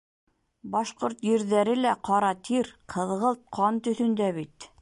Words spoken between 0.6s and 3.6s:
Башҡорт ерҙәре лә ҡара тир, ҡыҙғылт